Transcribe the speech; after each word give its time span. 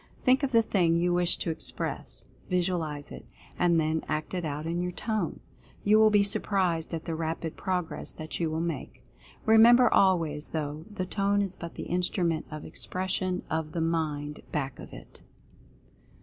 Think 0.23 0.41
of 0.41 0.51
the 0.51 0.63
thing 0.63 0.95
you 0.95 1.13
wish 1.13 1.37
to 1.37 1.51
express— 1.51 2.25
visualize 2.49 3.11
it— 3.11 3.27
and 3.59 3.79
then 3.79 4.03
act 4.07 4.33
it 4.33 4.43
out 4.43 4.65
in 4.65 4.81
your 4.81 4.91
Tone. 4.91 5.41
You 5.83 5.99
will 5.99 6.09
be 6.09 6.23
surprised 6.23 6.91
at 6.91 7.05
the 7.05 7.13
rapid 7.13 7.55
progress 7.55 8.11
that 8.13 8.39
you 8.39 8.49
will 8.49 8.61
make. 8.61 9.03
Remember 9.45 9.93
always, 9.93 10.47
though, 10.47 10.85
the 10.89 11.05
Tone 11.05 11.43
is 11.43 11.55
but 11.55 11.75
the 11.75 11.83
Instrument 11.83 12.47
of 12.49 12.65
Expression 12.65 13.43
of 13.47 13.73
the 13.73 13.79
MIND 13.79 14.39
back 14.51 14.79
of 14.79 14.91
it. 14.91 15.21